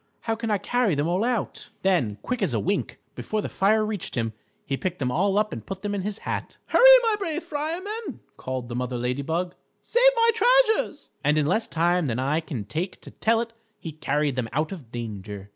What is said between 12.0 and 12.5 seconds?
than I